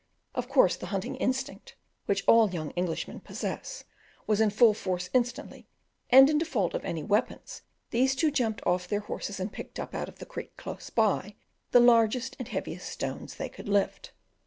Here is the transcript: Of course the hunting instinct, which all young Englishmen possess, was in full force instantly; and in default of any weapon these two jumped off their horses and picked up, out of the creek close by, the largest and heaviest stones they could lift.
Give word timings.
Of 0.33 0.49
course 0.49 0.75
the 0.77 0.87
hunting 0.87 1.15
instinct, 1.17 1.75
which 2.07 2.23
all 2.25 2.49
young 2.49 2.73
Englishmen 2.75 3.19
possess, 3.19 3.83
was 4.25 4.41
in 4.41 4.49
full 4.49 4.73
force 4.73 5.11
instantly; 5.13 5.67
and 6.09 6.27
in 6.27 6.39
default 6.39 6.73
of 6.73 6.83
any 6.83 7.03
weapon 7.03 7.37
these 7.91 8.15
two 8.15 8.31
jumped 8.31 8.65
off 8.65 8.87
their 8.87 9.01
horses 9.01 9.39
and 9.39 9.53
picked 9.53 9.79
up, 9.79 9.93
out 9.93 10.09
of 10.09 10.17
the 10.17 10.25
creek 10.25 10.57
close 10.57 10.89
by, 10.89 11.35
the 11.69 11.79
largest 11.79 12.35
and 12.39 12.47
heaviest 12.47 12.89
stones 12.89 13.35
they 13.35 13.47
could 13.47 13.69
lift. 13.69 14.11